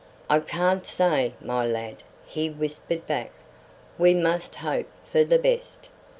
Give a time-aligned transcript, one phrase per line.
[0.31, 3.29] "I can't say, my lad," he whispered back.
[3.99, 5.89] "We must hope for the best."